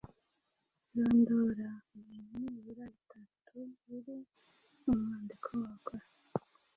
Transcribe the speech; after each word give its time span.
Rondora 0.95 1.69
ibintu 1.99 2.33
nibura 2.43 2.85
bitatu 2.95 3.55
biri 3.87 4.17
mu 4.83 4.93
mwandiko 5.01 5.49
wakora 5.63 6.05